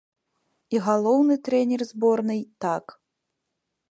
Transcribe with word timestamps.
І 0.75 0.79
галоўны 0.85 1.35
трэнер 1.49 1.81
зборнай, 1.91 2.41
так. 2.65 2.85